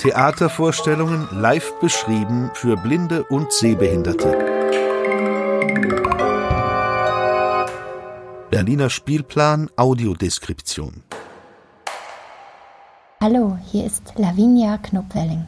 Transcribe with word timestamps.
Theatervorstellungen 0.00 1.28
live 1.32 1.72
beschrieben 1.80 2.50
für 2.54 2.76
Blinde 2.76 3.24
und 3.24 3.52
Sehbehinderte. 3.52 4.36
Berliner 8.50 8.90
Spielplan 8.90 9.70
Audiodeskription. 9.76 11.02
Hallo, 13.20 13.56
hier 13.70 13.86
ist 13.86 14.12
Lavinia 14.16 14.78
Knopwelling. 14.78 15.46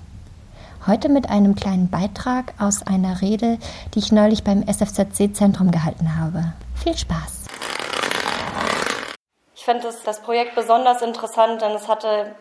Heute 0.87 1.09
mit 1.09 1.29
einem 1.31 1.55
kleinen 1.55 1.91
Beitrag 1.91 2.55
aus 2.59 2.83
einer 2.83 3.21
Rede, 3.23 3.59
die 3.95 3.99
ich 3.99 4.13
neulich 4.13 4.45
beim 4.45 4.63
SFZC-Zentrum 4.63 5.71
gehalten 5.71 6.17
habe. 6.17 6.53
Viel 6.75 6.97
Spaß! 6.97 7.44
Ich 9.67 9.81
das, 9.81 10.03
das 10.03 10.21
Projekt 10.21 10.55
besonders 10.55 11.01
interessant, 11.01 11.63
denn 11.63 11.73
es 11.73 11.89
hatte 11.89 12.35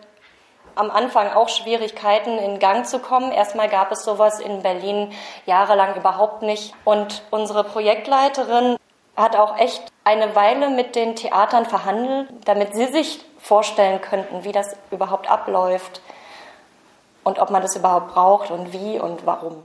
am 0.74 0.90
Anfang 0.90 1.32
auch 1.32 1.48
Schwierigkeiten 1.48 2.36
in 2.36 2.58
Gang 2.58 2.84
zu 2.84 2.98
kommen. 2.98 3.32
Erstmal 3.32 3.70
gab 3.70 3.90
es 3.92 4.04
sowas 4.04 4.40
in 4.40 4.62
Berlin 4.62 5.10
jahrelang 5.46 5.96
überhaupt 5.96 6.42
nicht. 6.42 6.74
Und 6.84 7.22
unsere 7.30 7.64
Projektleiterin 7.64 8.76
hat 9.16 9.36
auch 9.36 9.56
echt 9.56 9.84
eine 10.04 10.36
Weile 10.36 10.68
mit 10.68 10.96
den 10.96 11.16
Theatern 11.16 11.64
verhandelt, 11.64 12.28
damit 12.44 12.74
sie 12.74 12.88
sich 12.88 13.24
vorstellen 13.38 14.02
könnten, 14.02 14.44
wie 14.44 14.52
das 14.52 14.76
überhaupt 14.90 15.30
abläuft 15.30 16.02
und 17.22 17.38
ob 17.38 17.48
man 17.48 17.62
das 17.62 17.74
überhaupt 17.74 18.08
braucht 18.08 18.50
und 18.50 18.74
wie 18.74 19.00
und 19.00 19.24
warum. 19.24 19.62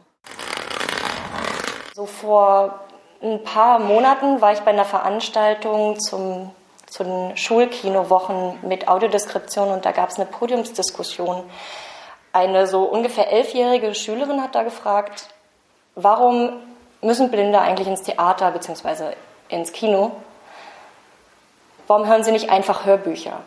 So 1.93 2.05
vor 2.05 2.79
ein 3.21 3.43
paar 3.43 3.79
Monaten 3.79 4.39
war 4.39 4.53
ich 4.53 4.61
bei 4.61 4.71
einer 4.71 4.85
Veranstaltung 4.85 5.99
zum 5.99 6.55
zu 6.89 7.03
den 7.03 7.37
Schulkinowochen 7.37 8.59
mit 8.61 8.87
Audiodeskription 8.87 9.69
und 9.69 9.85
da 9.85 9.91
gab 9.91 10.09
es 10.09 10.15
eine 10.15 10.25
Podiumsdiskussion. 10.25 11.43
Eine 12.33 12.67
so 12.67 12.83
ungefähr 12.83 13.31
elfjährige 13.31 13.93
Schülerin 13.95 14.41
hat 14.41 14.55
da 14.55 14.63
gefragt, 14.63 15.27
warum 15.95 16.53
müssen 17.01 17.31
Blinde 17.31 17.59
eigentlich 17.59 17.87
ins 17.87 18.03
Theater 18.03 18.51
bzw. 18.51 19.13
ins 19.49 19.71
Kino? 19.71 20.11
Warum 21.87 22.07
hören 22.07 22.23
sie 22.23 22.31
nicht 22.31 22.49
einfach 22.49 22.85
Hörbücher? 22.85 23.39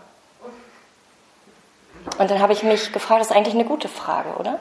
Und 2.19 2.31
dann 2.31 2.41
habe 2.41 2.53
ich 2.53 2.63
mich 2.63 2.93
gefragt, 2.93 3.21
das 3.21 3.31
ist 3.31 3.37
eigentlich 3.37 3.55
eine 3.55 3.65
gute 3.65 3.89
Frage, 3.89 4.31
oder? 4.39 4.59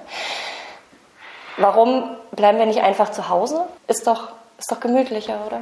Warum 1.57 2.15
bleiben 2.31 2.59
wir 2.59 2.65
nicht 2.65 2.81
einfach 2.81 3.11
zu 3.11 3.29
Hause? 3.29 3.65
Ist 3.87 4.07
doch, 4.07 4.29
ist 4.57 4.71
doch 4.71 4.79
gemütlicher, 4.79 5.39
oder? 5.47 5.61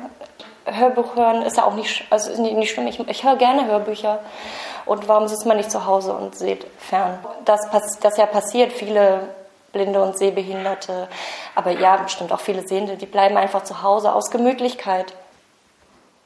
Hörbuch 0.77 1.15
hören 1.15 1.41
ist 1.41 1.57
ja 1.57 1.65
auch 1.65 1.73
nicht, 1.73 2.05
also 2.09 2.31
ist 2.31 2.39
nicht, 2.39 2.55
nicht 2.55 2.71
schlimm. 2.71 2.87
Ich, 2.87 2.99
ich 2.99 3.23
höre 3.23 3.35
gerne 3.35 3.65
Hörbücher. 3.65 4.19
Und 4.85 5.07
warum 5.07 5.27
sitzt 5.27 5.45
man 5.45 5.57
nicht 5.57 5.71
zu 5.71 5.85
Hause 5.85 6.13
und 6.13 6.35
sieht 6.35 6.65
fern? 6.79 7.19
Das, 7.45 7.61
das 8.01 8.17
ja 8.17 8.25
passiert, 8.25 8.73
viele 8.73 9.21
Blinde 9.71 10.01
und 10.01 10.17
Sehbehinderte, 10.17 11.07
aber 11.55 11.71
ja, 11.71 11.97
bestimmt 11.97 12.31
auch 12.31 12.39
viele 12.39 12.67
Sehende, 12.67 12.97
die 12.97 13.05
bleiben 13.05 13.37
einfach 13.37 13.63
zu 13.63 13.83
Hause 13.83 14.13
aus 14.13 14.31
Gemütlichkeit. 14.31 15.13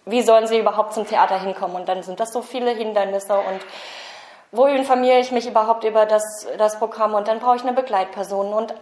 Wie 0.06 0.22
sollen 0.22 0.48
sie 0.48 0.60
überhaupt 0.60 0.94
zum 0.94 1.08
Theater 1.08 1.40
hinkommen? 1.40 1.76
Und 1.76 1.88
dann 1.88 2.04
sind 2.04 2.20
das 2.20 2.32
so 2.32 2.42
viele 2.42 2.72
Hindernisse 2.72 3.34
und 3.34 3.62
wo 4.52 4.66
informiere 4.66 5.20
ich 5.20 5.32
mich 5.32 5.48
überhaupt 5.48 5.84
über 5.84 6.06
das, 6.06 6.48
das 6.58 6.78
Programm? 6.78 7.16
Und 7.16 7.28
dann 7.28 7.40
brauche 7.40 7.56
ich 7.56 7.64
eine 7.64 7.74
Begleitperson 7.74 8.54
und 8.54 8.74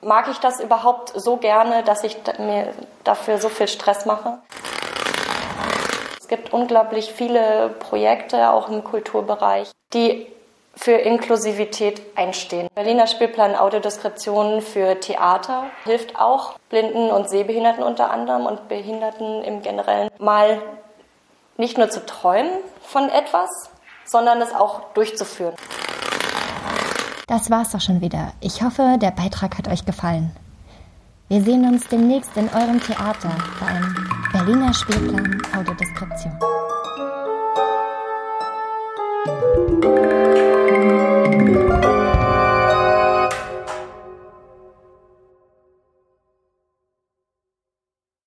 mag 0.00 0.28
ich 0.28 0.38
das 0.38 0.60
überhaupt 0.60 1.12
so 1.14 1.36
gerne, 1.36 1.82
dass 1.82 2.04
ich 2.04 2.16
mir 2.38 2.72
dafür 3.04 3.38
so 3.38 3.48
viel 3.48 3.68
Stress 3.68 4.06
mache? 4.06 4.38
Es 6.20 6.28
gibt 6.28 6.52
unglaublich 6.52 7.12
viele 7.12 7.70
Projekte, 7.78 8.50
auch 8.50 8.68
im 8.68 8.84
Kulturbereich, 8.84 9.70
die 9.94 10.26
für 10.76 10.92
Inklusivität 10.92 12.00
einstehen. 12.14 12.68
Berliner 12.74 13.08
Spielplan 13.08 13.56
Audiodeskription 13.56 14.60
für 14.60 15.00
Theater 15.00 15.64
hilft 15.84 16.16
auch 16.16 16.54
Blinden 16.68 17.10
und 17.10 17.28
Sehbehinderten 17.28 17.82
unter 17.82 18.10
anderem 18.10 18.46
und 18.46 18.68
Behinderten 18.68 19.42
im 19.42 19.62
Generellen 19.62 20.10
mal 20.18 20.62
nicht 21.56 21.78
nur 21.78 21.90
zu 21.90 22.06
träumen 22.06 22.50
von 22.82 23.08
etwas, 23.08 23.70
sondern 24.04 24.40
es 24.40 24.54
auch 24.54 24.92
durchzuführen. 24.94 25.54
Das 27.28 27.50
war's 27.50 27.72
doch 27.72 27.80
schon 27.80 28.00
wieder. 28.00 28.32
Ich 28.40 28.62
hoffe, 28.62 28.96
der 29.00 29.10
Beitrag 29.10 29.58
hat 29.58 29.68
euch 29.68 29.84
gefallen. 29.84 30.30
Wir 31.28 31.42
sehen 31.42 31.68
uns 31.68 31.86
demnächst 31.86 32.34
in 32.38 32.48
eurem 32.48 32.80
Theater 32.80 33.30
beim 33.60 33.94
Berliner 34.32 34.72
Spielplan 34.72 35.42
Audiodeskription. 35.54 36.32